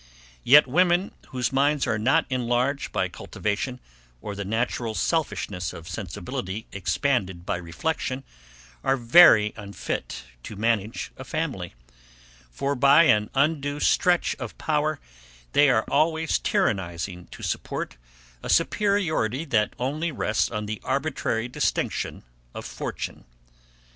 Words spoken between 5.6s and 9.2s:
of sensibility expanded by reflection, are